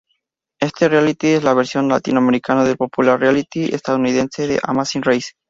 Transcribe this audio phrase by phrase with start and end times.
[0.59, 5.33] Este reality es la versión latinoamericana del popular reality estadounidense The Amazing Race.